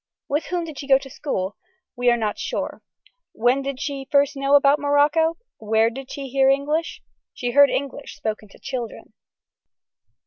With 0.27 0.45
whom 0.45 0.63
did 0.65 0.79
she 0.79 0.87
go 0.87 0.97
to 0.97 1.11
school. 1.11 1.57
We 1.95 2.09
are 2.09 2.17
not 2.17 2.39
sure. 2.39 2.81
When 3.33 3.61
did 3.61 3.79
she 3.79 4.07
first 4.11 4.35
know 4.35 4.55
about 4.55 4.79
Morocco. 4.79 5.37
Where 5.59 5.91
did 5.91 6.09
she 6.09 6.27
hear 6.27 6.49
English. 6.49 7.03
She 7.35 7.51
heard 7.51 7.69
English 7.69 8.15
spoken 8.15 8.49
to 8.49 8.57
children. 8.57 9.13